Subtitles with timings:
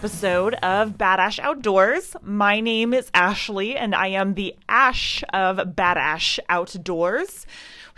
[0.00, 2.16] episode of Badash Outdoors.
[2.22, 7.44] My name is Ashley, and I am the Ash of Badash Outdoors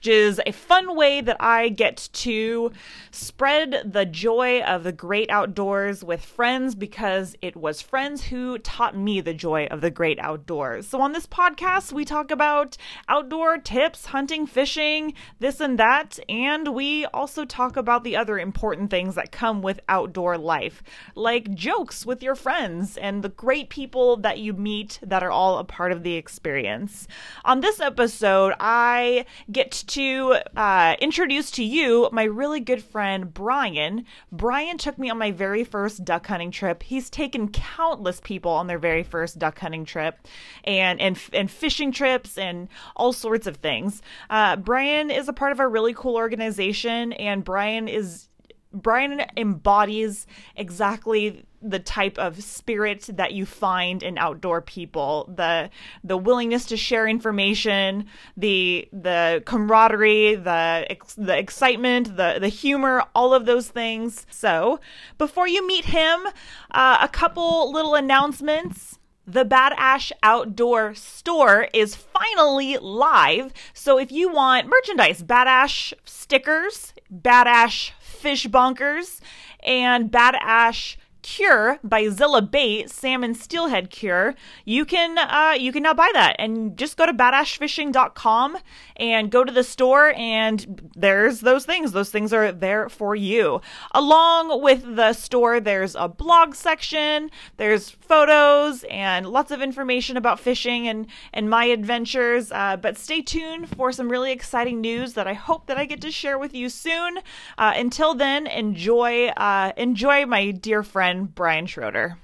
[0.03, 2.73] which is a fun way that I get to
[3.13, 8.97] spread the joy of the great outdoors with friends because it was friends who taught
[8.97, 10.89] me the joy of the great outdoors.
[10.89, 12.77] So, on this podcast, we talk about
[13.09, 18.91] outdoor tips, hunting, fishing, this and that, and we also talk about the other important
[18.91, 20.83] things that come with outdoor life,
[21.15, 25.59] like jokes with your friends and the great people that you meet that are all
[25.59, 27.07] a part of the experience.
[27.45, 34.07] On this episode, I get to uh, introduce to you my really good friend Brian.
[34.31, 36.83] Brian took me on my very first duck hunting trip.
[36.83, 40.27] He's taken countless people on their very first duck hunting trip,
[40.65, 44.01] and and and fishing trips and all sorts of things.
[44.31, 48.29] Uh, Brian is a part of a really cool organization, and Brian is
[48.73, 50.27] Brian embodies
[50.57, 55.71] exactly the type of spirit that you find in outdoor people the
[56.03, 63.33] the willingness to share information the the camaraderie the the excitement the the humor all
[63.33, 64.81] of those things so
[65.19, 66.27] before you meet him
[66.73, 73.53] uh, a couple little announcements the Bad Ash Outdoor store is finally live.
[73.73, 79.21] So if you want merchandise, Bad Ash stickers, Bad Ash fish bonkers,
[79.63, 84.35] and Bad Ash Cure by Zilla Bait, salmon steelhead cure.
[84.65, 88.59] You can uh, you can now buy that and just go to badashfishing.com
[88.97, 91.93] and go to the store and there's those things.
[91.93, 93.61] Those things are there for you.
[93.93, 100.41] Along with the store, there's a blog section, there's photos and lots of information about
[100.41, 102.51] fishing and and my adventures.
[102.51, 106.01] Uh, but stay tuned for some really exciting news that I hope that I get
[106.01, 107.19] to share with you soon.
[107.57, 112.17] Uh, until then, enjoy uh, enjoy my dear friend friend, Brian Schroeder.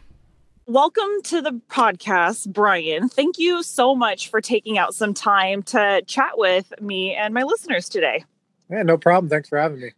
[0.64, 3.10] Welcome to the podcast, Brian.
[3.10, 7.42] Thank you so much for taking out some time to chat with me and my
[7.42, 8.24] listeners today.
[8.70, 9.28] Yeah, no problem.
[9.28, 9.90] Thanks for having me.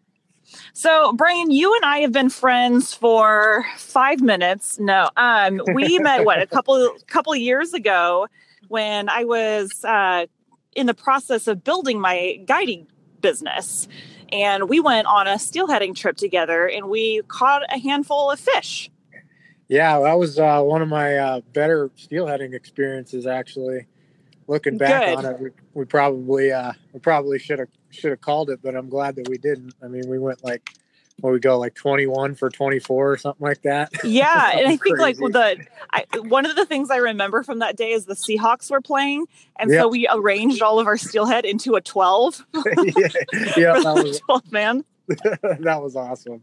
[0.73, 4.81] So, Brian, you and I have been friends for five minutes.
[4.81, 8.27] No, um, we met what a couple couple years ago
[8.67, 10.27] when I was uh,
[10.75, 12.89] in the process of building my guiding
[13.21, 13.87] business,
[14.33, 18.91] and we went on a steelheading trip together and we caught a handful of fish.
[19.69, 23.27] Yeah, that was uh, one of my uh, better steelheading experiences.
[23.27, 23.87] Actually,
[24.49, 25.25] looking back Good.
[25.25, 28.75] on it, we, we probably uh, we probably should have should have called it, but
[28.75, 29.75] I'm glad that we didn't.
[29.83, 30.71] I mean, we went like
[31.23, 33.91] what we go like 21 for 24 or something like that.
[34.05, 37.77] Yeah, and I think like the I, one of the things I remember from that
[37.77, 39.27] day is the Seahawks were playing,
[39.57, 39.83] and yep.
[39.83, 42.47] so we arranged all of our steelhead into a 12.
[42.55, 43.09] yeah,
[43.57, 44.85] yeah that was 12 man.
[45.43, 46.43] that was awesome.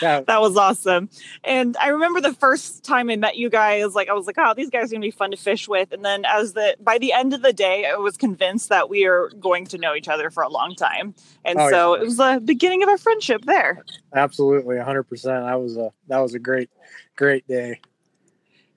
[0.00, 0.20] Yeah.
[0.20, 1.10] That was awesome.
[1.44, 4.54] And I remember the first time I met you guys, like I was like, oh,
[4.54, 5.92] these guys are gonna be fun to fish with.
[5.92, 9.04] And then as the by the end of the day, I was convinced that we
[9.04, 11.14] are going to know each other for a long time.
[11.44, 12.00] And oh, so yeah.
[12.00, 13.84] it was the beginning of our friendship there.
[14.14, 15.44] Absolutely, hundred percent.
[15.44, 16.70] That was a that was a great,
[17.16, 17.80] great day.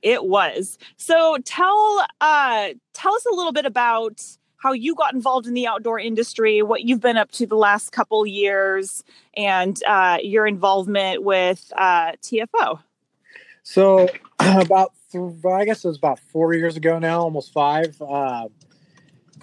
[0.01, 0.77] It was.
[0.97, 4.21] So tell uh tell us a little bit about
[4.59, 7.91] how you got involved in the outdoor industry, what you've been up to the last
[7.91, 9.03] couple years,
[9.35, 12.79] and uh, your involvement with uh, TFO.
[13.63, 14.09] So,
[14.39, 17.99] about I guess it was about four years ago now, almost five.
[18.01, 18.49] Uh,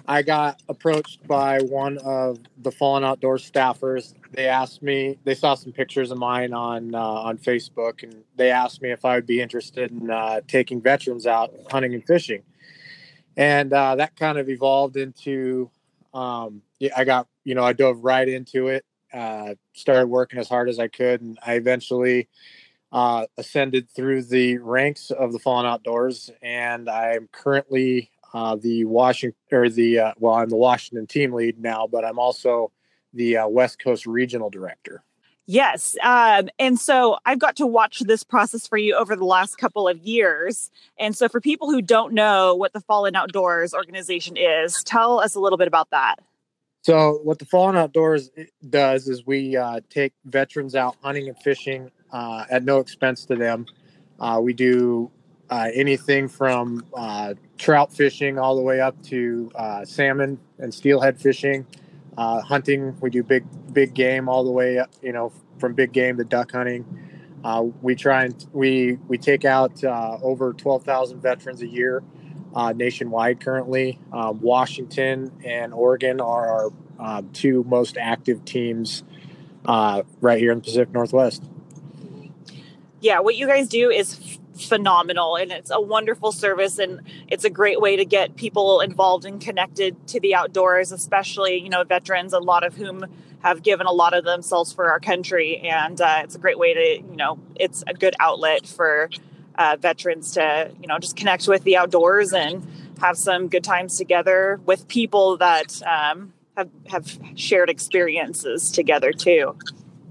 [0.07, 4.13] I got approached by one of the Fallen Outdoors staffers.
[4.31, 5.17] They asked me.
[5.25, 9.03] They saw some pictures of mine on uh, on Facebook, and they asked me if
[9.03, 12.43] I would be interested in uh, taking veterans out hunting and fishing
[13.37, 15.69] and uh, that kind of evolved into
[16.13, 18.83] um, yeah, I got you know I dove right into it,
[19.13, 22.27] uh, started working as hard as I could, and I eventually
[22.91, 29.37] uh, ascended through the ranks of the Fallen Outdoors, and I'm currently uh, the Washington
[29.51, 32.71] or the uh, well, I'm the Washington team lead now, but I'm also
[33.13, 35.03] the uh, West Coast regional director.
[35.49, 35.95] Yes.
[36.03, 39.87] Um, and so I've got to watch this process for you over the last couple
[39.87, 40.69] of years.
[40.99, 45.35] And so, for people who don't know what the Fallen Outdoors organization is, tell us
[45.35, 46.15] a little bit about that.
[46.81, 48.29] So, what the Fallen Outdoors
[48.69, 53.35] does is we uh, take veterans out hunting and fishing uh, at no expense to
[53.37, 53.67] them.
[54.19, 55.09] Uh, we do
[55.49, 61.19] uh, anything from uh, trout fishing all the way up to uh, salmon and steelhead
[61.19, 61.65] fishing.
[62.17, 65.91] Uh, hunting, we do big big game all the way up, you know, from big
[65.91, 66.85] game to duck hunting.
[67.43, 72.03] Uh, we try and we we take out uh, over twelve thousand veterans a year
[72.55, 73.99] uh, nationwide currently.
[74.11, 76.69] Um, Washington and Oregon are our
[76.99, 79.03] um, two most active teams
[79.65, 81.43] uh, right here in the Pacific Northwest.
[82.99, 87.49] Yeah, what you guys do is phenomenal and it's a wonderful service and it's a
[87.49, 92.33] great way to get people involved and connected to the outdoors especially you know veterans
[92.33, 93.05] a lot of whom
[93.41, 96.73] have given a lot of themselves for our country and uh, it's a great way
[96.73, 99.09] to you know it's a good outlet for
[99.57, 102.65] uh, veterans to you know just connect with the outdoors and
[102.99, 109.55] have some good times together with people that um, have have shared experiences together too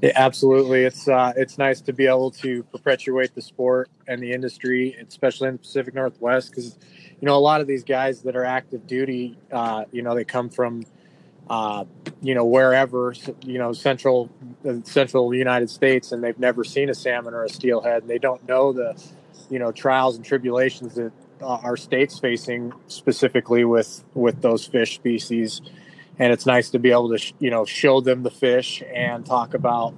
[0.03, 0.85] yeah, absolutely.
[0.85, 5.49] It's uh, it's nice to be able to perpetuate the sport and the industry, especially
[5.49, 6.79] in the Pacific Northwest, because
[7.21, 10.25] you know a lot of these guys that are active duty, uh, you know, they
[10.25, 10.85] come from
[11.49, 11.85] uh,
[12.21, 14.31] you know wherever, you know, central
[14.85, 18.47] central United States, and they've never seen a salmon or a steelhead, and they don't
[18.47, 19.03] know the
[19.49, 24.95] you know trials and tribulations that uh, our state's facing specifically with with those fish
[24.97, 25.63] species
[26.19, 29.25] and it's nice to be able to sh- you know show them the fish and
[29.25, 29.95] talk about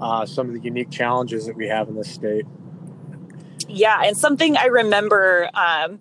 [0.00, 2.44] uh, some of the unique challenges that we have in this state.
[3.68, 5.50] Yeah, and something I remember.
[5.54, 6.00] Um,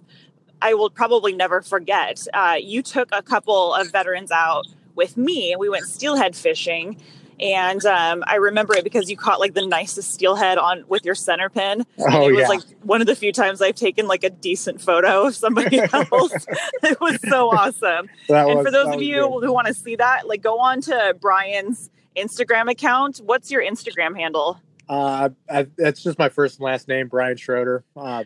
[0.62, 2.26] I will probably never forget.
[2.34, 4.66] Uh, you took a couple of veterans out
[4.96, 6.98] with me, and we went steelhead fishing
[7.40, 11.16] and um, I remember it because you caught like the nicest steelhead on with your
[11.16, 11.86] center pin.
[12.00, 12.48] Oh, it was yeah.
[12.48, 16.48] like one of the few times I've taken like a decent photo of somebody else.
[16.84, 18.10] it was so awesome.
[18.30, 19.46] That and was- for those of you good.
[19.46, 23.18] who want to see that, like go on to Brian's Instagram account.
[23.18, 24.62] What's your Instagram handle?
[24.88, 27.84] Uh, I, that's just my first and last name, Brian Schroeder.
[27.96, 28.24] Uh,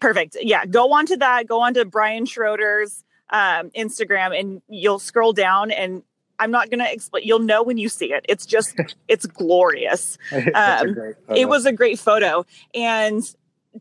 [0.00, 0.36] Perfect.
[0.40, 1.46] Yeah, go on to that.
[1.46, 5.70] Go on to Brian Schroeder's um, Instagram, and you'll scroll down.
[5.70, 6.02] And
[6.38, 7.24] I'm not gonna explain.
[7.24, 8.24] You'll know when you see it.
[8.28, 8.74] It's just,
[9.08, 10.18] it's glorious.
[10.54, 12.44] Um, it was a great photo
[12.74, 13.22] and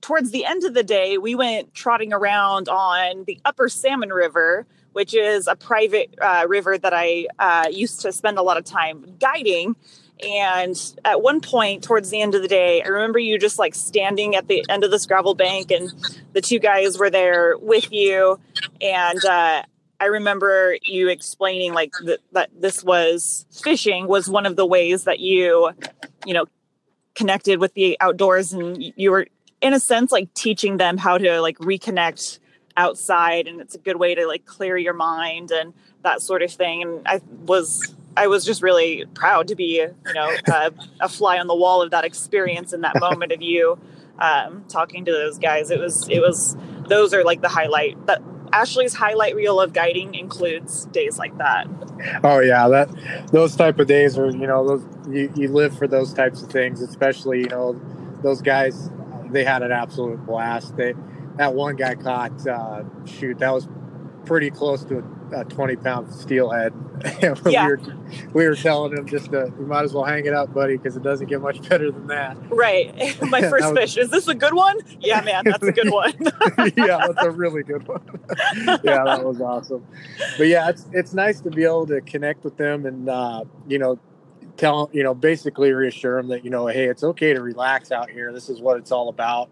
[0.01, 4.65] towards the end of the day we went trotting around on the upper salmon river
[4.93, 8.63] which is a private uh, river that i uh, used to spend a lot of
[8.63, 9.75] time guiding
[10.25, 13.75] and at one point towards the end of the day i remember you just like
[13.75, 15.91] standing at the end of this gravel bank and
[16.33, 18.39] the two guys were there with you
[18.81, 19.63] and uh,
[20.03, 25.05] i remember you explaining like that, that this was fishing was one of the ways
[25.05, 25.71] that you
[26.25, 26.45] you know
[27.15, 29.27] connected with the outdoors and you were
[29.61, 32.39] in a sense like teaching them how to like reconnect
[32.75, 36.51] outside and it's a good way to like clear your mind and that sort of
[36.51, 36.81] thing.
[36.81, 41.37] And i was i was just really proud to be you know a, a fly
[41.39, 43.79] on the wall of that experience in that moment of you
[44.19, 45.71] um, talking to those guys.
[45.71, 46.55] It was it was
[46.87, 48.21] those are like the highlight that
[48.53, 51.67] ashley's highlight reel of guiding includes days like that
[52.23, 52.89] Oh yeah, that
[53.31, 56.49] those type of days are you know those you, you live for those types of
[56.49, 57.79] things, especially you know
[58.21, 58.89] those guys.
[59.29, 60.75] They had an absolute blast.
[60.75, 60.93] They
[61.37, 63.67] that one guy caught uh, shoot that was
[64.25, 65.03] pretty close to
[65.33, 66.73] a, a twenty pound steelhead.
[67.21, 67.35] Yeah.
[67.43, 67.81] we, were,
[68.33, 70.95] we were telling him just to you might as well hang it up, buddy, because
[70.95, 72.37] it doesn't get much better than that.
[72.49, 72.95] right
[73.29, 76.13] my first was- fish is this a good one yeah man that's a good one
[76.77, 78.01] yeah, that's a really good one.
[78.83, 79.85] yeah, that was awesome.
[80.37, 83.79] But yeah, it's it's nice to be able to connect with them and uh, you
[83.79, 83.99] know
[84.55, 88.09] tell you know basically reassure them that you know hey it's okay to relax out
[88.09, 88.31] here.
[88.31, 89.49] This is what it's all about.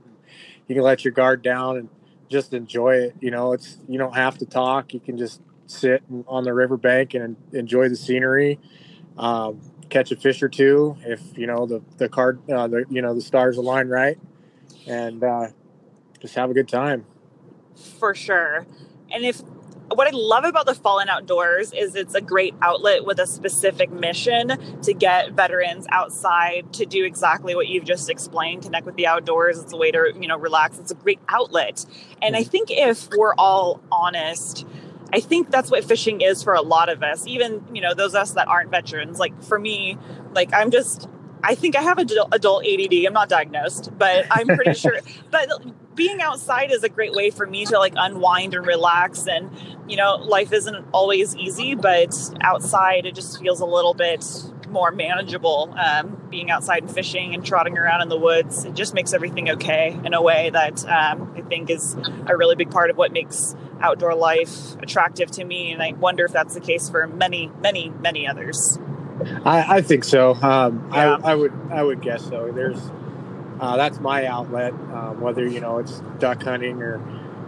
[0.68, 1.90] You can let your guard down and
[2.30, 3.16] just enjoy it.
[3.20, 4.94] You know, it's you don't have to talk.
[4.94, 8.60] You can just sit on the riverbank and enjoy the scenery.
[9.18, 13.02] Um, catch a fish or two if you know the the card uh, the you
[13.02, 14.18] know the stars align right
[14.88, 15.48] and uh,
[16.22, 17.06] just have a good time.
[18.00, 18.66] for sure.
[19.12, 19.42] And if
[19.94, 23.92] what I love about the Fallen Outdoors is it's a great outlet with a specific
[23.92, 29.08] mission to get veterans outside to do exactly what you've just explained, connect with the
[29.08, 29.60] outdoors.
[29.60, 30.80] It's a way to, you know, relax.
[30.80, 31.86] It's a great outlet.
[32.22, 34.66] And I think if we're all honest,
[35.14, 38.14] I think that's what fishing is for a lot of us, even, you know, those
[38.14, 39.20] of us that aren't veterans.
[39.20, 39.98] Like for me,
[40.34, 41.08] like I'm just
[41.44, 42.94] I think I have adult, adult ADD.
[43.06, 45.00] I'm not diagnosed, but I'm pretty sure.
[45.32, 45.50] But
[45.96, 49.28] being outside is a great way for me to like unwind and relax.
[49.28, 49.50] And
[49.88, 54.26] you know, life isn't always easy, but outside it just feels a little bit
[54.70, 55.74] more manageable.
[55.78, 59.50] Um, being outside and fishing and trotting around in the woods, it just makes everything
[59.52, 61.96] okay in a way that um, I think is
[62.28, 65.72] a really big part of what makes outdoor life attractive to me.
[65.72, 68.80] And I wonder if that's the case for many, many, many others.
[69.46, 70.34] I, I think so.
[70.36, 71.18] Um, Yeah.
[71.24, 72.52] I, I would I would guess so.
[72.52, 72.80] There's
[73.60, 74.74] uh, that's my outlet.
[74.74, 77.00] Um, whether you know it's duck hunting or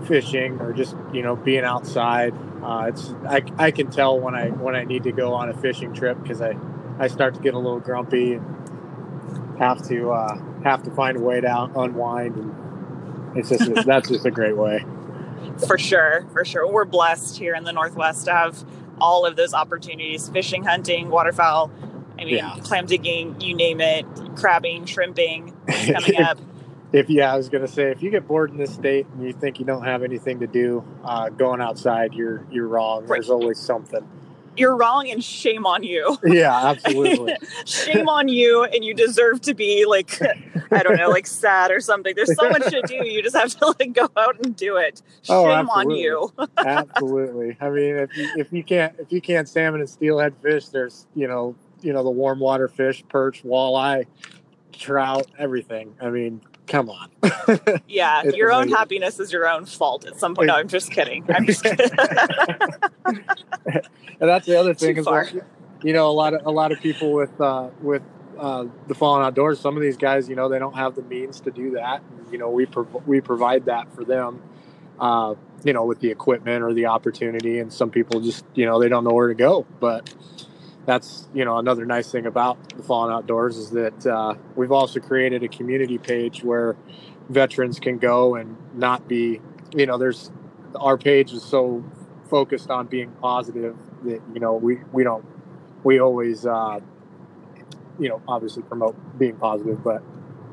[0.06, 2.34] fishing or just you know being outside.
[2.64, 5.54] Uh, it's I, I can tell when I when I need to go on a
[5.54, 6.56] fishing trip because I
[7.00, 11.22] I start to get a little grumpy and have to uh, have to find a
[11.22, 14.86] way to unwind and it's just that's just a great way.
[15.68, 16.70] For sure, for sure.
[16.72, 18.64] We're blessed here in the Northwest to have
[19.00, 21.72] all of those opportunities fishing, hunting, waterfowl.
[22.20, 22.56] I mean, Yeah.
[22.62, 26.38] clam digging, you name it, crabbing, shrimping coming up.
[26.92, 29.34] if yeah, I was gonna say if you get bored in this state and you
[29.34, 33.02] think you don't have anything to do, uh, going outside, you're you're wrong.
[33.02, 33.18] Right.
[33.18, 34.08] There's always something.
[34.56, 36.18] You're wrong and shame on you.
[36.26, 37.36] Yeah, absolutely.
[37.66, 40.20] shame on you and you deserve to be like
[40.72, 42.14] I don't know, like sad or something.
[42.16, 42.96] There's so much to do.
[43.08, 45.02] You just have to like go out and do it.
[45.30, 46.32] Oh, shame Oh, on you.
[46.58, 47.58] absolutely.
[47.62, 51.08] I mean, if you, if you can't if you can't salmon and steelhead fish, there's
[51.16, 54.06] you know you know the warm water fish, perch, walleye,
[54.72, 55.94] trout, everything.
[56.02, 57.10] I mean, come on.
[57.88, 58.78] Yeah, It's your own amazing.
[58.78, 60.48] happiness is your own fault at some point.
[60.48, 61.24] No, I'm just kidding.
[61.34, 61.90] I'm just kidding.
[63.06, 63.20] and
[64.20, 65.26] that's the other thing Too is far.
[65.26, 65.44] like,
[65.84, 68.02] you know a lot of a lot of people with uh, with
[68.38, 69.60] uh, the fallen outdoors.
[69.60, 72.02] Some of these guys, you know, they don't have the means to do that.
[72.02, 74.42] And, you know, we prov- we provide that for them.
[75.00, 78.80] Uh, you know, with the equipment or the opportunity, and some people just you know
[78.80, 79.66] they don't know where to go.
[79.80, 80.14] But
[80.86, 85.00] that's you know another nice thing about the fallen outdoors is that uh, we've also
[85.00, 86.76] created a community page where
[87.30, 89.40] veterans can go and not be
[89.76, 90.32] you know there's
[90.76, 91.84] our page is so
[92.30, 95.26] focused on being positive that you know we we don't
[95.84, 96.80] we always uh,
[98.00, 100.02] you know obviously promote being positive but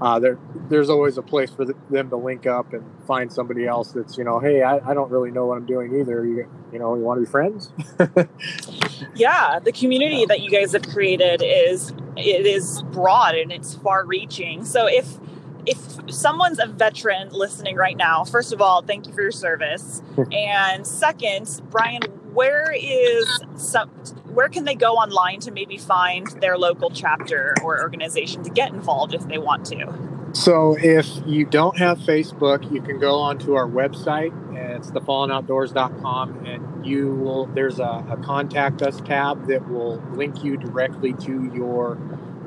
[0.00, 0.38] uh, there
[0.68, 4.16] there's always a place for the, them to link up and find somebody else that's
[4.16, 6.94] you know hey I, I don't really know what I'm doing either you you know
[6.94, 7.72] you want to be friends
[9.14, 14.04] yeah, the community that you guys have created is it is broad and it's far
[14.04, 14.64] reaching.
[14.64, 15.18] So if
[15.66, 20.02] if someone's a veteran listening right now, first of all, thank you for your service.
[20.32, 22.02] and second, Brian,
[22.32, 23.90] where is some
[24.34, 28.72] where can they go online to maybe find their local chapter or organization to get
[28.72, 29.92] involved if they want to?
[30.32, 34.32] So if you don't have Facebook, you can go onto our website.
[34.80, 40.56] It's thefallenoutdoors.com and you will there's a, a contact us tab that will link you
[40.56, 41.98] directly to your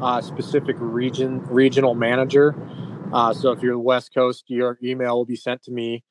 [0.02, 2.56] uh, specific region regional manager.
[3.12, 6.04] Uh, so if you're the West Coast, your email will be sent to me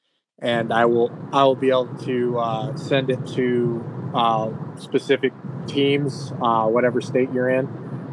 [0.43, 5.33] and I will I will be able to uh, send it to uh, specific
[5.67, 7.69] teams, uh, whatever state you're in.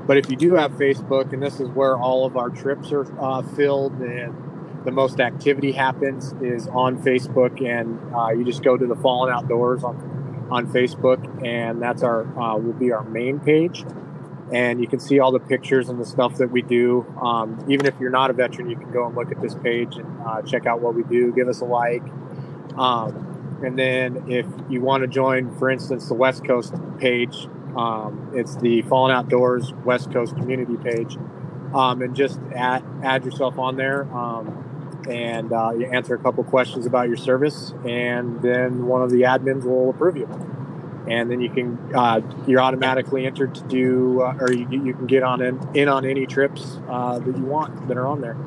[0.08, 3.06] But if you do have Facebook, and this is where all of our trips are
[3.22, 4.36] uh, filled and
[4.86, 9.32] the most activity happens, is on Facebook, and uh, you just go to the Fallen
[9.32, 13.86] Outdoors on on Facebook, and that's our uh, will be our main page,
[14.52, 17.06] and you can see all the pictures and the stuff that we do.
[17.22, 19.98] Um, even if you're not a veteran, you can go and look at this page
[19.98, 21.32] and uh, check out what we do.
[21.34, 22.04] Give us a like.
[22.78, 28.32] Um, and then if you want to join, for instance, the West Coast page, um,
[28.34, 31.18] it's the Fallen Outdoors West Coast community page.
[31.74, 36.44] Um, and just add, add yourself on there um, and uh, you answer a couple
[36.44, 40.59] questions about your service, and then one of the admins will approve you.
[41.10, 45.08] And then you can uh, you're automatically entered to do, uh, or you, you can
[45.08, 48.38] get on in, in on any trips uh, that you want that are on there.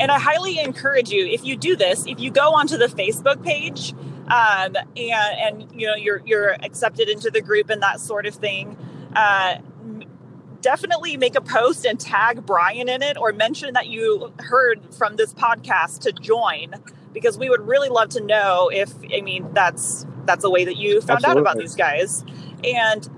[0.00, 3.44] And I highly encourage you, if you do this, if you go onto the Facebook
[3.44, 3.92] page,
[4.26, 8.34] um, and and you know you're you're accepted into the group and that sort of
[8.34, 8.76] thing,
[9.14, 9.58] uh,
[10.60, 15.14] definitely make a post and tag Brian in it, or mention that you heard from
[15.14, 16.74] this podcast to join,
[17.12, 20.76] because we would really love to know if I mean that's that's a way that
[20.76, 22.24] you found out about these guys,
[22.62, 23.08] and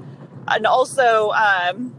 [0.49, 1.31] and also.
[1.31, 1.95] Um,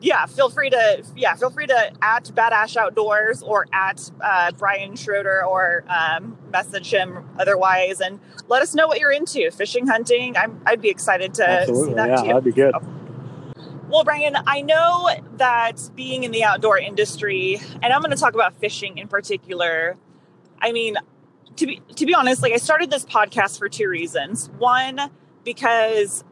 [0.00, 4.94] yeah, feel free to yeah, feel free to at Badash Outdoors or at uh, Brian
[4.94, 9.50] Schroeder or um, message him otherwise, and let us know what you're into.
[9.50, 10.36] Fishing, hunting.
[10.36, 12.28] I'm, I'd be excited to see that yeah, too.
[12.28, 12.74] that'd be good.
[13.88, 18.34] Well, Brian, I know that being in the outdoor industry, and I'm going to talk
[18.34, 19.96] about fishing in particular.
[20.60, 20.96] I mean,
[21.58, 24.48] to be to be honest, like I started this podcast for two reasons.
[24.58, 25.10] One,
[25.44, 26.24] because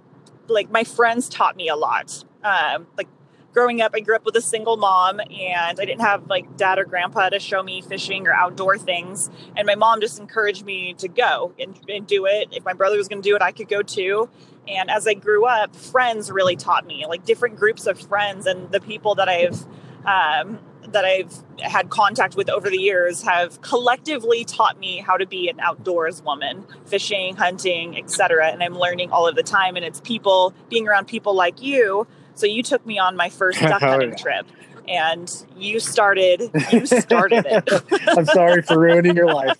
[0.48, 2.24] like my friends taught me a lot.
[2.42, 3.08] Um, like
[3.52, 6.78] growing up, I grew up with a single mom, and I didn't have like dad
[6.78, 9.30] or grandpa to show me fishing or outdoor things.
[9.56, 12.48] And my mom just encouraged me to go and, and do it.
[12.52, 14.28] If my brother was going to do it, I could go too.
[14.68, 18.70] And as I grew up, friends really taught me, like different groups of friends, and
[18.70, 19.64] the people that I've
[20.04, 20.60] um,
[20.92, 25.48] that I've had contact with over the years have collectively taught me how to be
[25.48, 28.48] an outdoors woman, fishing, hunting, etc.
[28.48, 29.76] And I'm learning all of the time.
[29.76, 32.06] And it's people being around people like you.
[32.34, 34.46] So you took me on my first duck Oh, hunting trip,
[34.88, 37.68] and you started you started it.
[38.08, 39.58] I'm sorry for ruining your life.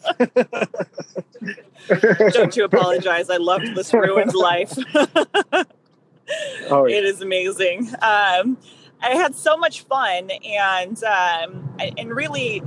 [2.32, 3.30] Don't you apologize?
[3.30, 4.76] I loved this ruined life.
[4.94, 6.96] oh, yeah.
[6.96, 7.88] it is amazing.
[8.02, 8.58] Um,
[9.00, 12.62] I had so much fun, and um, and really,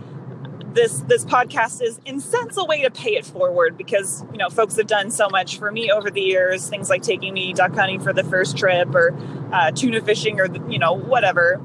[0.73, 4.49] this this podcast is in sense a way to pay it forward because you know
[4.49, 6.69] folks have done so much for me over the years.
[6.69, 9.17] Things like taking me duck hunting for the first trip, or
[9.51, 11.61] uh, tuna fishing, or you know whatever.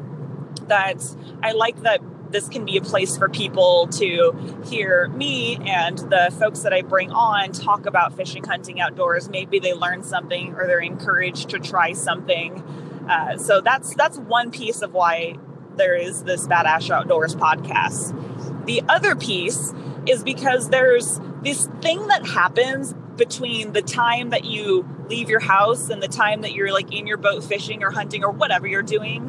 [0.69, 1.05] That
[1.43, 2.01] I like that
[2.35, 4.33] this can be a place for people to
[4.67, 9.29] hear me and the folks that I bring on talk about fishing, hunting outdoors.
[9.29, 12.63] Maybe they learn something or they're encouraged to try something.
[13.09, 15.37] Uh, so that's that's one piece of why
[15.77, 18.67] there is this Badash Outdoors podcast.
[18.67, 19.73] The other piece
[20.07, 25.91] is because there's this thing that happens between the time that you leave your house
[25.91, 28.83] and the time that you're like in your boat fishing or hunting or whatever you're
[28.83, 29.23] doing.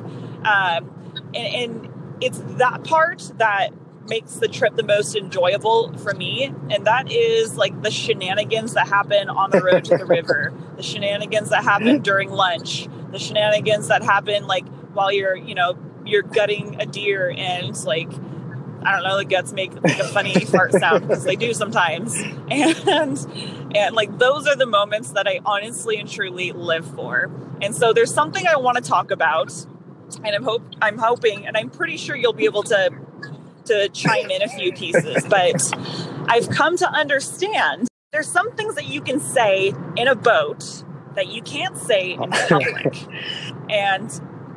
[0.46, 3.70] Um, and, and it's that part that
[4.08, 8.88] makes the trip the most enjoyable for me and that is like the shenanigans that
[8.88, 13.88] happen on the road to the river the shenanigans that happen during lunch the shenanigans
[13.88, 18.10] that happen like while you're you know you're gutting a deer and like
[18.86, 22.16] I don't know, the guts make like a funny fart sound because they do sometimes.
[22.48, 23.28] And
[23.76, 27.32] and like those are the moments that I honestly and truly live for.
[27.60, 29.52] And so there's something I want to talk about.
[30.24, 32.92] And I'm hope I'm hoping and I'm pretty sure you'll be able to
[33.66, 35.26] to chime in a few pieces.
[35.28, 35.60] But
[36.28, 40.85] I've come to understand there's some things that you can say in a boat
[41.16, 42.96] that you can't say in public.
[43.70, 44.10] and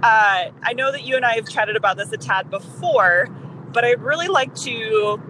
[0.03, 3.27] uh, I know that you and I have chatted about this a tad before,
[3.73, 5.21] but I'd really like to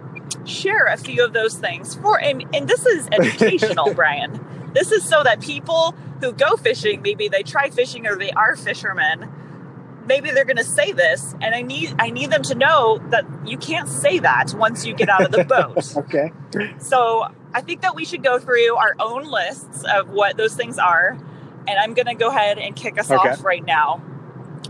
[0.45, 4.45] share a few of those things for and, and this is educational, Brian.
[4.73, 8.55] This is so that people who go fishing, maybe they try fishing or they are
[8.55, 9.31] fishermen,
[10.05, 13.25] maybe they're going to say this and I need I need them to know that
[13.45, 15.97] you can't say that once you get out of the boat.
[15.97, 16.31] okay.
[16.79, 20.77] So, I think that we should go through our own lists of what those things
[20.77, 21.17] are
[21.67, 23.29] and I'm going to go ahead and kick us Okay.
[23.29, 24.01] off right now.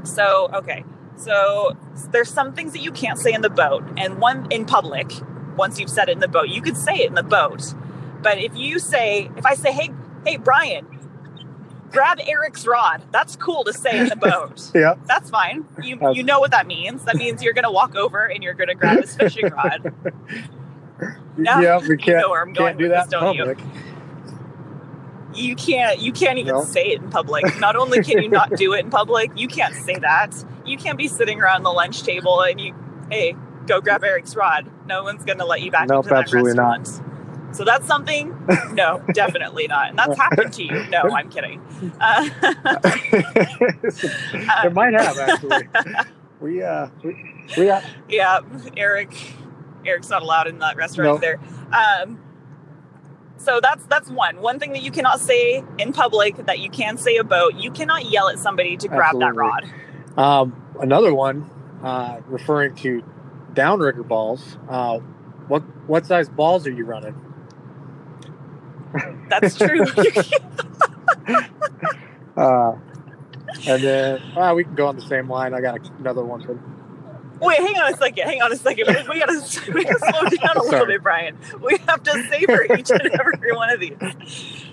[0.03, 0.83] So, okay.
[1.15, 1.75] So,
[2.11, 5.11] there's some things that you can't say in the boat, and one in public,
[5.57, 7.73] once you've said it in the boat, you could say it in the boat.
[8.21, 9.91] But if you say, if I say, hey,
[10.25, 10.85] hey, Brian,
[11.91, 14.71] grab Eric's rod, that's cool to say in the boat.
[14.75, 14.95] Yeah.
[15.05, 15.65] That's fine.
[15.81, 17.03] You, you know what that means.
[17.05, 19.93] That means you're going to walk over and you're going to grab his fishing rod.
[21.37, 23.55] Now, yeah, we can't, know where I'm going can't do that this, in don't you?
[25.33, 26.63] you can't you can't even No.
[26.63, 27.55] say it in public.
[27.59, 30.31] Not only can you not do it in public you can't say that.
[30.65, 32.75] You can't be sitting around the lunch table and you
[33.11, 33.35] hey
[33.67, 34.69] go grab eric's rod.
[34.87, 36.79] No one's gonna let you back Nope, into that absolutely not.
[36.79, 37.55] restaurant.
[37.55, 38.35] So that's something?
[38.73, 39.89] No definitely not.
[39.89, 40.83] And that's happened to you.
[40.89, 41.61] No i'm kidding.
[41.99, 42.29] Uh,
[44.63, 45.69] it might have actually.
[46.39, 47.15] We uh, we,
[47.57, 48.39] we uh, yeah
[48.77, 49.11] eric
[49.85, 51.27] eric's not allowed in that restaurant No.
[51.27, 51.39] either
[51.75, 52.19] um,
[53.37, 56.97] so that's that's one one thing that you cannot say in public that you can
[56.97, 59.65] say about you cannot yell at somebody to grab that rod
[60.17, 61.49] um, another one,
[61.81, 63.01] uh, referring to
[63.53, 64.57] downrigger balls.
[64.67, 64.97] Uh,
[65.47, 67.15] what what size balls are you running?
[69.29, 69.85] That's true.
[72.37, 72.77] Uh,
[73.67, 75.53] and then uh, we can go on the same line.
[75.53, 76.57] I got another one for
[77.41, 78.25] Wait, hang on a second.
[78.25, 78.87] Hang on a second.
[79.09, 79.41] We gotta
[79.73, 81.37] we gotta slow down a little bit, Brian.
[81.61, 83.95] We have to savor each and every one of these.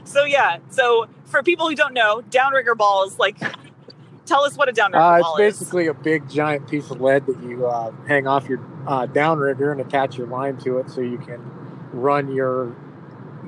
[0.04, 0.58] So yeah.
[0.70, 3.38] So for people who don't know, downrigger balls, like,
[4.26, 5.54] tell us what a downrigger Uh, ball is.
[5.54, 9.06] It's basically a big giant piece of lead that you uh, hang off your uh,
[9.06, 11.40] downrigger and attach your line to it, so you can
[11.92, 12.74] run your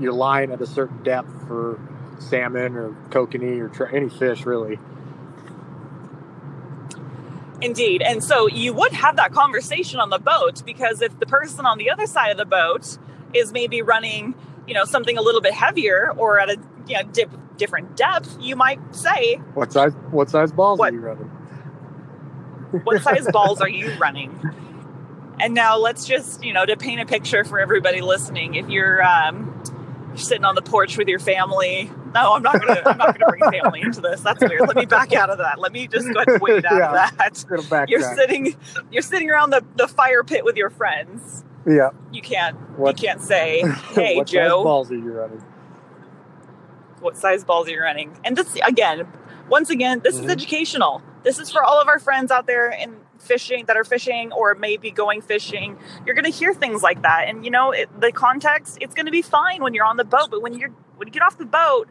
[0.00, 1.80] your line at a certain depth for
[2.20, 4.78] salmon or kokanee or tra- any fish really.
[7.60, 8.02] Indeed.
[8.02, 11.78] And so you would have that conversation on the boat because if the person on
[11.78, 12.98] the other side of the boat
[13.34, 14.34] is maybe running,
[14.66, 18.36] you know, something a little bit heavier or at a you know, dip, different depth,
[18.40, 19.92] you might say, What size?
[20.10, 20.92] What size balls What?
[20.92, 21.30] are you running?
[22.84, 24.38] what size balls are you running?
[25.40, 29.02] And now let's just, you know, to paint a picture for everybody listening, if you're
[29.04, 29.62] um,
[30.08, 31.90] you're sitting on the porch with your family.
[32.14, 34.20] No, I'm not gonna I'm not gonna bring family into this.
[34.22, 34.60] That's weird.
[34.62, 35.58] Let me back out of that.
[35.60, 37.08] Let me just go ahead and wade out Yeah.
[37.08, 37.44] of that.
[37.68, 37.86] Gonna.
[37.88, 38.56] You're sitting
[38.90, 41.44] you're sitting around the, the fire pit with your friends.
[41.66, 41.90] yeah.
[42.12, 43.00] You can't What?
[43.00, 43.60] you can't say,
[43.92, 45.42] Hey what size balls are you running?
[47.00, 48.16] what size balls are you running?
[48.24, 49.06] And this again,
[49.48, 50.30] once again, this is Mhm.
[50.30, 51.02] educational.
[51.22, 52.96] This is for all of our friends out there in
[53.28, 55.78] fishing that are fishing or maybe going fishing.
[56.04, 58.78] You're going to hear things like that, and you know it, the context.
[58.80, 61.12] It's going to be fine when you're on the boat, but when you're when you
[61.12, 61.88] get off the boat,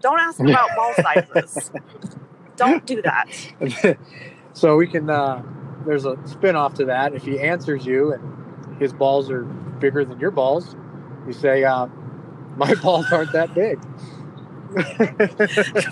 [0.00, 1.70] don't ask about ball sizes.
[2.56, 3.98] don't do that.
[4.54, 5.10] so we can.
[5.10, 5.42] Uh,
[5.86, 7.14] there's a spin off to that.
[7.14, 10.76] If he answers you and his balls are bigger than your balls,
[11.26, 11.86] you say, uh,
[12.56, 13.78] "My balls aren't that big."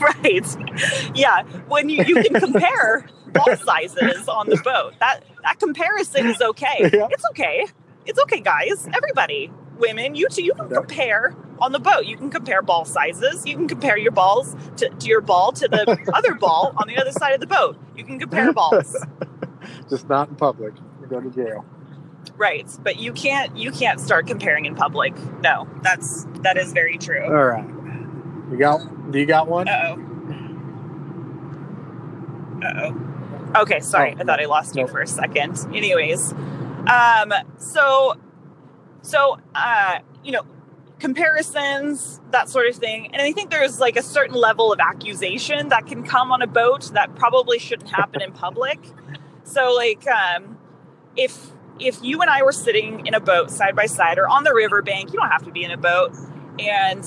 [0.01, 1.17] right.
[1.17, 1.43] Yeah.
[1.69, 3.07] When you, you can compare
[3.39, 6.91] ball sizes on the boat, that that comparison is okay.
[6.93, 7.09] Yeah.
[7.11, 7.67] It's okay.
[8.07, 8.89] It's okay, guys.
[8.95, 10.77] Everybody, women, you too, you can Yeah.
[10.79, 12.05] compare on the boat.
[12.07, 13.45] You can compare ball sizes.
[13.47, 16.97] You can compare your balls to, to your ball to the other ball on the
[16.99, 17.77] other side of the boat.
[17.97, 18.95] You can compare balls.
[19.91, 20.75] Just not in public.
[21.01, 21.65] You go to jail.
[22.37, 22.69] right.
[22.83, 25.15] But you can't you can't start comparing in public.
[25.43, 27.25] No, that's that is very true.
[27.25, 27.67] All right.
[28.51, 29.11] You got?
[29.11, 29.67] Do you got one?
[29.69, 30.03] Uh oh.
[32.63, 33.13] Uh oh.
[33.55, 34.15] Okay, sorry.
[34.17, 35.59] Oh, I thought I lost you for a second.
[35.75, 38.15] Anyways, um, so,
[39.03, 40.43] so, uh, you know,
[40.99, 45.69] comparisons, that sort of thing, and I think there's like a certain level of accusation
[45.69, 48.79] that can come on a boat that probably shouldn't happen in public.
[49.45, 50.59] So, like, um,
[51.17, 54.45] if if you and I were sitting in a boat side by side or on
[54.45, 56.15] the riverbank, you don't have to be in a boat,
[56.59, 57.07] and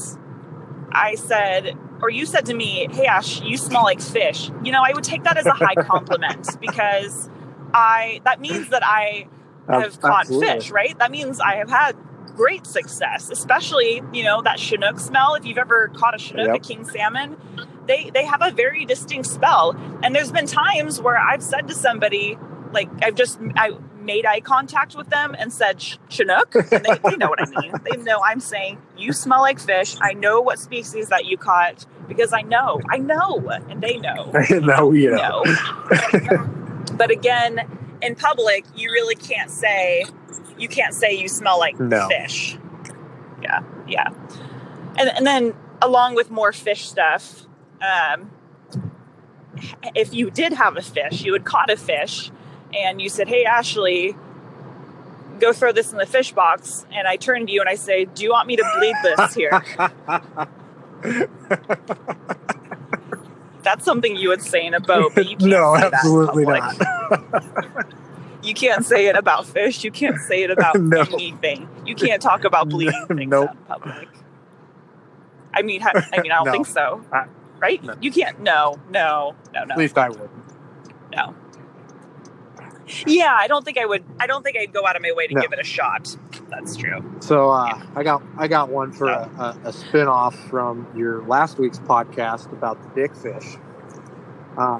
[0.91, 4.49] I said, or you said to me, Hey Ash, you smell like fish.
[4.63, 7.29] You know, I would take that as a high compliment because
[7.73, 9.27] I, that means that I
[9.67, 10.97] have caught fish, right?
[10.97, 11.95] That means I have had
[12.35, 15.35] great success, especially, you know, that Chinook smell.
[15.35, 17.37] If you've ever caught a Chinook, a king salmon,
[17.85, 19.75] they, they have a very distinct smell.
[20.03, 22.37] And there's been times where I've said to somebody,
[22.71, 23.71] like, I've just, I
[24.09, 27.61] made eye contact with them and said "Ch- Chinook, and they, they know what I
[27.61, 27.73] mean.
[27.89, 29.95] They know I'm saying, you smell like fish.
[30.01, 33.37] I know what species that you caught because I know, I know,
[33.69, 35.43] and they know no, you know.
[35.45, 36.49] no.
[36.95, 37.59] but again,
[38.01, 40.05] in public, you really can't say
[40.57, 42.07] you can't say you smell like No.
[42.07, 42.57] fish.
[43.43, 44.07] Yeah, yeah.
[44.97, 47.43] And and then along with more fish stuff,
[47.81, 48.31] um,
[49.95, 52.31] if you did have a fish, you had caught a fish,
[52.73, 54.15] and you said, "Hey, Ashley."
[55.39, 58.03] Go throw this in the fish box, and I turn to you and I say,
[58.03, 59.63] "Do you want me to bleed this here?"
[63.63, 65.93] That's something you would say in a boat, but you can't no, say that in
[65.93, 67.85] absolutely not.
[68.41, 69.83] You can't say it about fish.
[69.83, 71.01] You can't say it about No.
[71.01, 71.67] anything.
[71.85, 73.51] You can't talk about bleeding things Nope.
[73.51, 74.07] in public.
[75.53, 76.51] I mean, I mean, I don't No.
[76.53, 77.03] think so.
[77.11, 77.25] I-
[77.59, 77.83] right?
[77.83, 77.95] no.
[78.01, 78.39] You can't.
[78.39, 80.29] No, no, no, no, At least I would.
[81.13, 81.35] no.
[83.05, 84.03] Yeah, I don't think I would.
[84.19, 85.41] I don't think I'd go out of my way to No.
[85.41, 86.15] give it a shot.
[86.49, 87.03] That's true.
[87.19, 89.29] So uh, I got I got one for a,
[89.63, 93.57] a, a spin off from your last week's podcast about the dick fish.
[94.57, 94.79] Uh,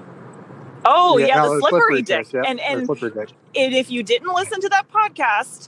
[0.86, 2.26] Oh yeah, no, the slippery, dick.
[2.26, 3.30] fish, yeah, and and slippery dick.
[3.54, 5.67] and if you didn't listen to that podcast,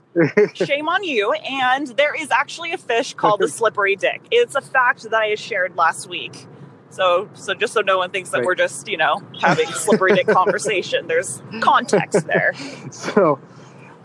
[0.65, 1.33] shame on you.
[1.33, 4.21] And there is actually a fish called the slippery dick.
[4.31, 6.47] It's a fact that I shared last week.
[6.91, 8.45] So, so just so no one thinks that Right.
[8.45, 11.07] we're just, you know, having slippery dick conversation.
[11.07, 12.53] There's context there.
[12.91, 13.39] so,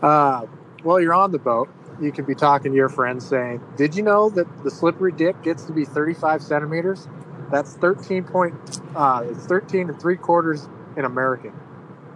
[0.01, 0.45] uh,
[0.83, 1.69] while you're on the boat,
[2.01, 5.41] you can be talking to your friends saying, "Did you know that the slippery dick
[5.43, 7.07] gets to be 35 centimeters?
[7.51, 8.53] That's 13 point.
[8.95, 11.53] Uh, it's 13 and three quarters in American,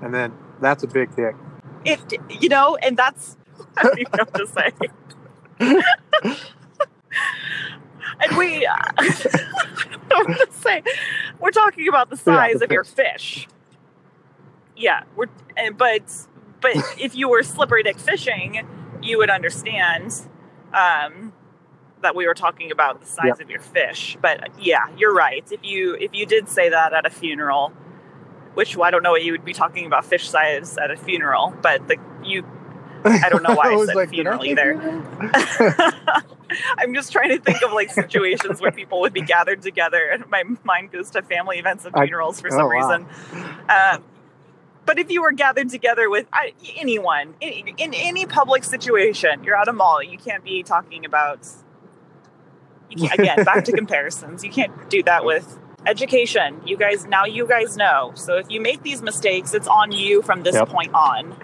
[0.01, 1.35] and then that's a big dick."
[1.83, 3.37] It, you know, and that's
[3.77, 4.35] I don't even know what
[5.59, 6.35] to say.
[8.19, 9.13] and we, uh, I
[10.09, 10.83] don't know what to say.
[11.39, 13.47] We're talking about the Yeah, size the of your fish.
[14.75, 16.03] Yeah, we're, and, but
[16.61, 18.67] but if you were slippery dick fishing,
[19.01, 20.13] you would understand
[20.73, 21.33] um,
[22.01, 23.41] that we were talking about the size Yep.
[23.41, 24.17] of your fish.
[24.21, 25.45] But yeah, you're right.
[25.51, 27.71] If you if you did say that at a funeral,
[28.53, 31.53] which I don't know what you would be talking about fish size at a funeral,
[31.61, 32.43] but the you
[33.05, 36.23] I don't know why I was said like, funeral "Did I either.
[36.77, 40.29] I'm just trying to think of like situations where people would be gathered together, and
[40.29, 42.89] my mind goes to family events and I- funerals for some oh, wow.
[42.89, 43.07] reason.
[43.69, 44.03] Um,
[44.85, 46.27] but if you were gathered together with
[46.75, 51.47] anyone in, in any public situation, you're at a mall, you can't be talking about.
[52.89, 54.43] You can't, again, back to comparisons.
[54.43, 56.61] You can't do that with education.
[56.65, 58.11] You guys now you guys know.
[58.15, 60.67] So if you make these mistakes, it's on you from this Yep.
[60.69, 61.35] point on.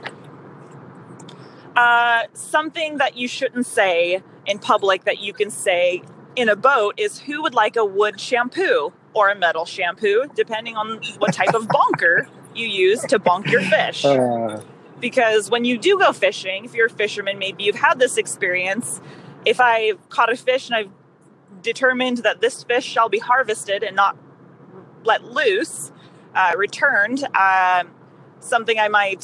[1.77, 6.01] Uh, something that you shouldn't say in public that you can say
[6.35, 10.75] in a boat is who would like a wood shampoo or a metal shampoo, depending
[10.75, 14.03] on what type of bonker you use to bonk your fish.
[14.03, 14.59] Uh,
[14.99, 18.99] Because when you do go fishing, if you're a fisherman, maybe you've had this experience.
[19.45, 20.89] If I've caught a fish and I've
[21.61, 24.17] determined that this fish shall be harvested and not
[25.03, 25.91] let loose,
[26.33, 27.91] uh, returned, um,
[28.39, 29.23] something I might,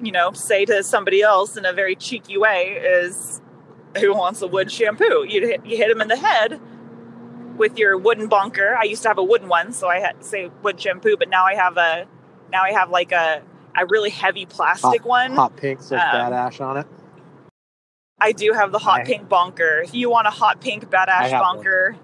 [0.00, 3.40] you know, say to somebody else in a very cheeky way is,
[3.98, 6.60] "Who wants a wood shampoo?" You hit, you hit him in the head
[7.56, 8.76] with your wooden bonker.
[8.78, 11.28] I used to have a wooden one, so I had to say wood shampoo, but
[11.30, 12.06] now I have a,
[12.52, 13.42] now I have like a
[13.78, 15.34] a really heavy plastic one.
[15.34, 16.86] hot pink says Um, bad ash on it.
[18.18, 19.80] I do have the hot I- pink bonker.
[19.84, 21.56] If you want a hot pink badass I have one.
[21.56, 21.96] bonker,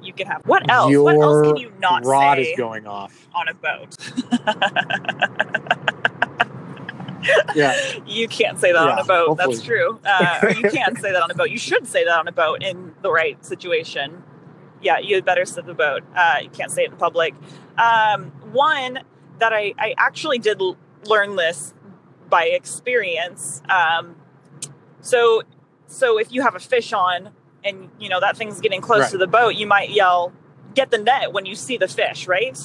[0.00, 0.42] you can have.
[0.46, 0.90] What else?
[0.92, 3.26] Your what else can you not rod is going off.
[3.34, 3.96] on a boat?
[7.54, 7.74] Yeah,
[8.06, 9.36] you can't say that on a boat.
[9.38, 10.00] That's true.
[10.04, 11.50] Uh, or you can't say that on a boat.
[11.50, 14.22] You should say that on a boat in the right situation.
[14.80, 16.04] Yeah, you had better sit the boat.
[16.14, 17.34] Uh, you can't say it in public.
[17.76, 19.00] Um, one
[19.38, 20.76] that I, I actually did l-
[21.06, 21.74] learn this
[22.28, 23.62] by experience.
[23.68, 24.16] Um,
[25.00, 25.42] So
[25.86, 27.30] so if you have a fish on
[27.64, 29.10] and you know that thing's getting close Right.
[29.12, 30.32] to the boat, you might yell,
[30.74, 32.58] "Get the net!" when you see the fish, right?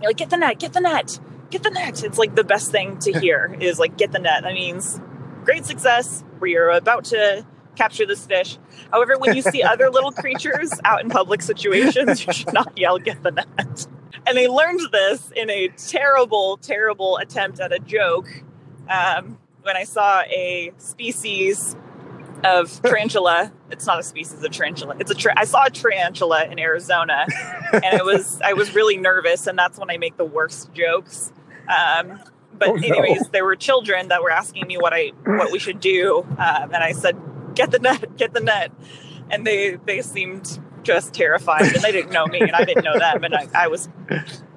[0.00, 0.58] You're like, "Get the net!
[0.58, 1.18] Get the net!
[1.50, 4.42] Get the net!" It's like the best thing to hear is like, "Get the net."
[4.42, 5.00] That means
[5.44, 6.24] great success.
[6.40, 8.58] We are about to capture this fish.
[8.90, 12.98] However, when you see other little creatures out in public situations, you should not yell,
[12.98, 13.86] "Get the net!"
[14.26, 18.28] And they learned this in a terrible, terrible attempt at a joke.
[18.88, 21.76] Um, when I saw a species
[22.44, 23.52] of tarantula.
[23.70, 24.96] It's not a species of tarantula.
[25.00, 27.26] It's a tra- I saw a tarantula in Arizona,
[27.72, 31.32] and it was I was really nervous, and that's when I make the worst jokes.
[31.68, 32.20] Um,
[32.58, 32.86] but Oh, no.
[32.88, 36.72] anyways, there were children that were asking me what I what we should do, um,
[36.74, 37.16] and I said,
[37.54, 38.72] "Get the net, get the net,"
[39.30, 42.96] and they they seemed just terrified, and they didn't know me, and I didn't know
[42.98, 43.88] them, and I, I was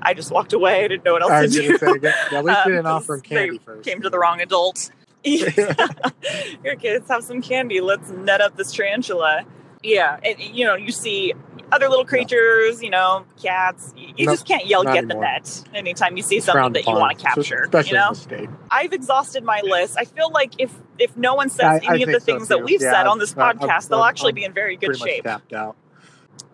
[0.01, 0.85] I just walked away.
[0.85, 1.77] I didn't know what else I to do.
[1.77, 3.83] say, get- at least you didn't Um, offer candy first.
[3.87, 4.91] Came to the wrong adult.
[6.63, 7.81] Your kids have some candy.
[7.81, 9.43] Let's net up this tarantula.
[9.83, 11.33] Yeah, and you know you see
[11.71, 12.81] other little creatures.
[12.83, 13.93] You know, cats.
[13.97, 15.15] You, No, just can't yell "get anymore.
[15.15, 17.63] the net" anytime you see something that you want to capture.
[17.63, 18.49] especially You know, in the state.
[18.71, 19.95] I've exhausted my list.
[19.97, 22.25] I feel like if if no one says I- I any of the think so,
[22.25, 24.53] things that we've Yeah, said on this I- I- podcast, they'll actually I'm be in
[24.53, 25.23] very good shape.
[25.23, 25.75] tapped out.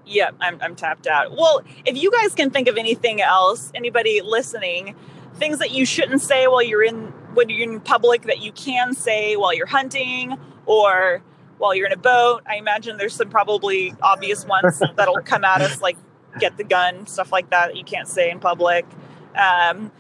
[0.08, 1.32] Yeah, I'm, I'm tapped out.
[1.36, 4.96] Well, if you guys can think of anything else, anybody listening,
[5.36, 8.94] things that you shouldn't say while you're in when you're in public that you can
[8.94, 11.22] say while you're hunting or
[11.58, 12.42] while you're in a boat.
[12.48, 15.98] I imagine there's some probably obvious ones that'll come at us, like
[16.40, 18.86] get the gun, stuff like that, you can't say in public.
[19.36, 19.92] Um,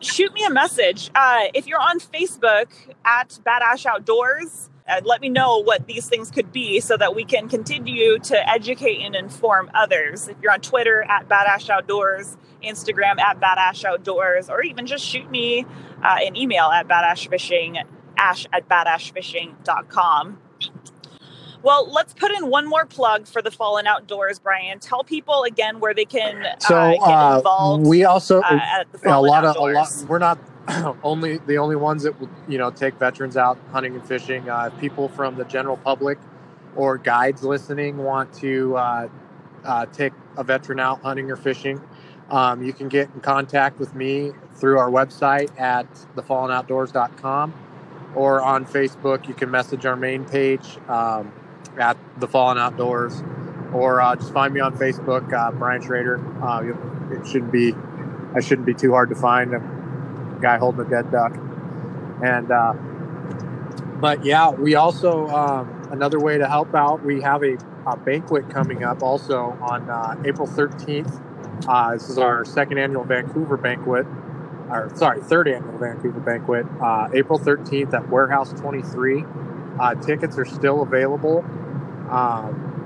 [0.00, 2.68] shoot me a message uh, if you're on Facebook
[3.04, 4.70] at Badash Outdoors.
[4.88, 8.48] Uh, let me know what these things could be so that we can continue to
[8.48, 10.28] educate and inform others.
[10.28, 15.28] If you're on Twitter at Badash Outdoors, Instagram at Badash Outdoors, or even just shoot
[15.28, 15.66] me
[16.06, 17.82] uh, an email at badashfishing,
[18.16, 20.38] ash at badashfishing.com.
[21.62, 24.78] Well, let's put in one more plug for the Fallen Outdoors, Brian.
[24.78, 28.92] Tell people again where they can So uh, get uh, involved we also uh, at
[28.92, 29.88] the a lot of a lot.
[30.08, 30.38] We're not
[31.02, 34.48] only the only ones that will you know take veterans out hunting and fishing.
[34.48, 36.18] Uh, people from the general public
[36.76, 39.08] or guides listening want to uh,
[39.64, 41.80] uh, take a veteran out hunting or fishing,
[42.30, 47.54] um, you can get in contact with me through our website at thefallenoutdoors.com
[48.14, 49.28] or on Facebook.
[49.28, 51.32] You can message our main page um,
[51.78, 53.22] at the Fallen Outdoors,
[53.72, 56.18] or uh, just find me on Facebook, uh, Brian Schroeder.
[56.42, 56.62] Uh,
[57.12, 57.74] it shouldn't be
[58.34, 59.54] I shouldn't be too hard to find.
[59.54, 61.34] A guy holding a dead duck,
[62.22, 62.74] and uh,
[64.00, 67.04] but yeah, we also um, another way to help out.
[67.04, 71.20] We have a, a banquet coming up also on uh, April thirteenth.
[71.66, 74.06] Uh, this is our second annual Vancouver banquet,
[74.70, 76.66] or sorry, third annual Vancouver banquet.
[76.80, 79.24] Uh, April thirteenth at Warehouse Twenty Three.
[79.78, 81.44] Uh, tickets are still available.
[82.10, 82.76] Um,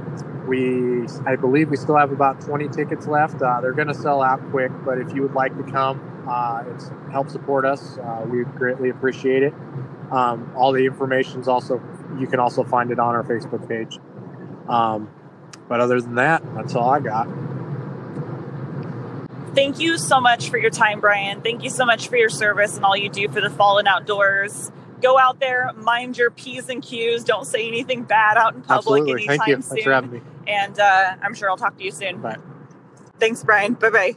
[0.47, 3.41] we, I believe, we still have about 20 tickets left.
[3.41, 6.65] Uh, they're going to sell out quick, but if you would like to come, uh,
[6.67, 7.99] it's help support us.
[7.99, 9.55] Uh, we greatly appreciate it.
[10.11, 11.81] Um, all the information is also
[12.19, 13.99] you can also find it on our Facebook page.
[14.69, 15.09] Um,
[15.69, 17.29] but other than that, that's all I got.
[19.55, 21.41] Thank you so much for your time, Brian.
[21.41, 24.71] Thank you so much for your service and all you do for the Fallen Outdoors.
[25.03, 27.25] Go out there, mind your P's and Q's.
[27.25, 29.55] Don't say anything bad out in public Absolutely, anytime thank you.
[29.55, 29.63] soon.
[29.63, 30.21] Thanks for having me.
[30.47, 32.21] And uh, I'm sure I'll talk to you soon.
[32.21, 32.37] Bye.
[33.19, 33.75] Thanks, Brian.
[33.75, 34.17] Bye bye.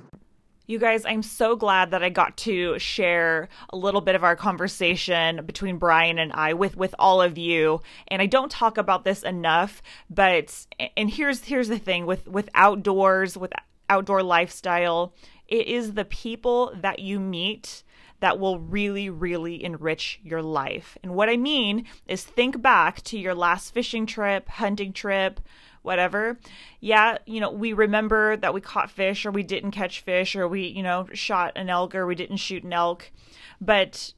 [0.65, 4.37] You guys, I'm so glad that I got to share a little bit of our
[4.37, 7.81] conversation between Brian and I with with all of you.
[8.07, 10.65] And I don't talk about this enough, but
[10.95, 13.51] and here's here's the thing with with outdoors, with
[13.93, 15.13] outdoor lifestyle,
[15.47, 17.83] it is the people that you meet
[18.21, 20.97] that will really, really enrich your life.
[21.03, 25.41] And what I mean is think back to your last fishing trip, hunting trip,
[25.81, 26.39] whatever.
[26.79, 30.47] Yeah, you know, we remember that we caught fish or we didn't catch fish or
[30.47, 33.11] we, you know, shot an elk or we didn't shoot an elk.
[33.59, 34.13] But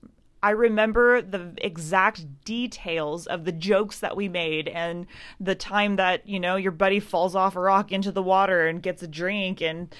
[0.45, 5.07] I remember the exact details of the jokes that we made and
[5.39, 8.79] the time that, you know, your buddy falls off a rock into the water and
[8.79, 9.91] gets a drink and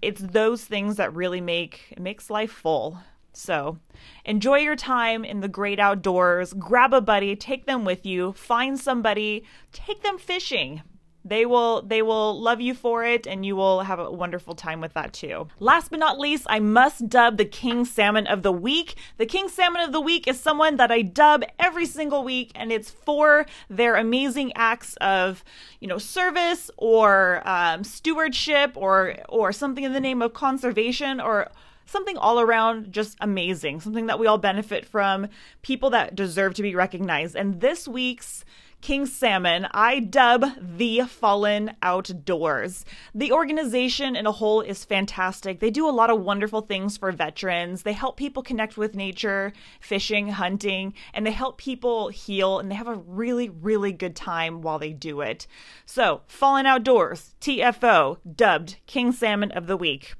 [0.00, 3.00] it's those things that really make it makes life full.
[3.34, 3.80] So,
[4.24, 6.54] enjoy your time in the great outdoors.
[6.54, 10.80] Grab a buddy, take them with you, find somebody, take them fishing.
[11.24, 14.80] They will they will love you for it and you will have a wonderful time
[14.80, 15.48] with that too.
[15.60, 18.96] Last but not least, I must dub the king salmon of the week.
[19.18, 22.72] The king salmon of the week is someone that I dub every single week and
[22.72, 25.44] it's for their amazing acts of,
[25.80, 31.50] you know, service or um, stewardship or or something in the name of conservation or
[31.86, 35.28] something all around just amazing, something that we all benefit from,
[35.62, 37.36] people that deserve to be recognized.
[37.36, 38.44] And this week's
[38.82, 42.84] King Salmon, I dub the Fallen Outdoors.
[43.14, 45.60] The organization in a whole is fantastic.
[45.60, 47.84] They do a lot of wonderful things for veterans.
[47.84, 52.74] They help people connect with nature, fishing, hunting, and they help people heal and they
[52.74, 55.46] have a really, really good time while they do it.
[55.86, 60.14] So, Fallen Outdoors, TFO, dubbed King Salmon of the Week.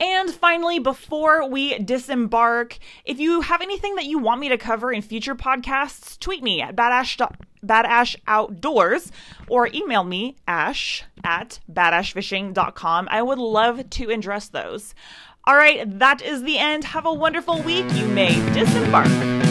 [0.00, 4.92] And finally, before we disembark, if you have anything that you want me to cover
[4.92, 7.20] in future podcasts, tweet me at badash
[7.64, 9.10] badash outdoors
[9.48, 13.08] or email me ash at badashfishing.com.
[13.10, 14.94] I would love to address those.
[15.46, 16.84] All right, that is the end.
[16.84, 17.86] Have a wonderful week.
[17.94, 19.43] You may disembark.